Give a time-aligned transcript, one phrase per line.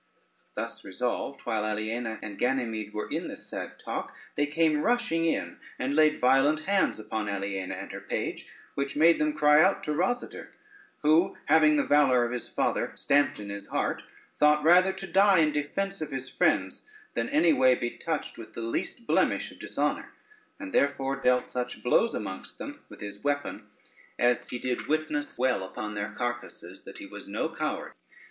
[0.55, 5.59] Thus resolved, while Aliena and Ganymede were in this sad talk, they came rushing in,
[5.77, 9.93] and laid violent hands upon Aliena and her page, which made them cry out to
[9.93, 10.53] Rosader;
[11.03, 14.01] who having the valor of his father stamped in his heart,
[14.39, 18.53] thought rather to die in defence of his friends, than any way be touched with
[18.53, 20.11] the least blemish of dishonor,
[20.59, 23.67] and therefore dealt such blows amongst them with his weapon,
[24.17, 27.93] as he did witness well upon their carcases that he was no coward.